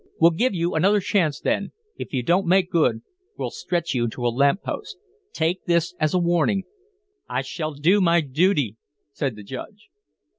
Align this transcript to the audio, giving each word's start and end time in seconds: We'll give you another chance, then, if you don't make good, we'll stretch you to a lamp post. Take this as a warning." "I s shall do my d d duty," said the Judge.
We'll 0.19 0.31
give 0.31 0.55
you 0.55 0.73
another 0.73 0.99
chance, 0.99 1.39
then, 1.39 1.73
if 1.95 2.11
you 2.11 2.23
don't 2.23 2.47
make 2.47 2.71
good, 2.71 3.03
we'll 3.37 3.51
stretch 3.51 3.93
you 3.93 4.07
to 4.07 4.25
a 4.25 4.33
lamp 4.35 4.63
post. 4.63 4.97
Take 5.31 5.65
this 5.65 5.93
as 5.99 6.15
a 6.15 6.17
warning." 6.17 6.63
"I 7.29 7.41
s 7.41 7.45
shall 7.45 7.73
do 7.75 8.01
my 8.01 8.21
d 8.21 8.25
d 8.27 8.33
duty," 8.33 8.77
said 9.11 9.35
the 9.35 9.43
Judge. 9.43 9.89